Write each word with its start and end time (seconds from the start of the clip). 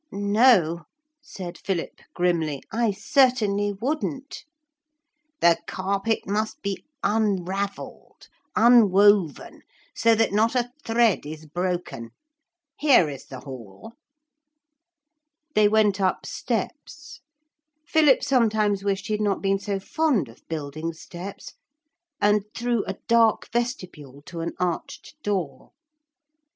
'No,' 0.11 0.85
said 1.21 1.59
Philip 1.59 2.01
grimly, 2.15 2.63
'I 2.71 2.89
certainly 2.93 3.71
shouldn't.' 3.79 4.45
'The 5.41 5.59
carpet 5.67 6.21
must 6.25 6.59
be 6.63 6.83
unravelled, 7.03 8.27
unwoven, 8.55 9.61
so 9.93 10.15
that 10.15 10.33
not 10.33 10.55
a 10.55 10.71
thread 10.83 11.27
is 11.27 11.45
broken. 11.45 12.09
Here 12.79 13.09
is 13.09 13.25
the 13.27 13.41
hall.' 13.41 13.93
They 15.53 15.67
went 15.67 16.01
up 16.01 16.25
steps 16.25 17.21
Philip 17.85 18.23
sometimes 18.23 18.83
wished 18.83 19.05
he 19.05 19.13
had 19.13 19.21
not 19.21 19.39
been 19.43 19.59
so 19.59 19.79
fond 19.79 20.27
of 20.29 20.41
building 20.47 20.93
steps 20.93 21.53
and 22.19 22.43
through 22.55 22.83
a 22.85 22.95
dark 23.07 23.51
vestibule 23.51 24.23
to 24.23 24.39
an 24.39 24.53
arched 24.59 25.21
door. 25.21 25.73